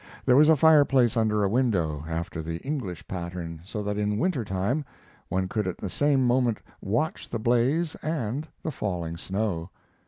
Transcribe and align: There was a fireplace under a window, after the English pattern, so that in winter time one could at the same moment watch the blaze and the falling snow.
There 0.25 0.35
was 0.35 0.49
a 0.49 0.55
fireplace 0.55 1.15
under 1.15 1.43
a 1.43 1.47
window, 1.49 2.03
after 2.09 2.41
the 2.41 2.57
English 2.61 3.07
pattern, 3.07 3.61
so 3.63 3.83
that 3.83 3.99
in 3.99 4.17
winter 4.17 4.43
time 4.43 4.83
one 5.29 5.47
could 5.47 5.67
at 5.67 5.77
the 5.77 5.91
same 5.91 6.25
moment 6.25 6.57
watch 6.81 7.29
the 7.29 7.37
blaze 7.37 7.93
and 8.01 8.47
the 8.63 8.71
falling 8.71 9.15
snow. 9.15 9.69